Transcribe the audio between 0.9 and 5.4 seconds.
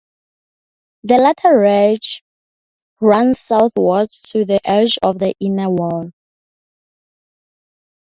The latter ridge runs southward to the edge of the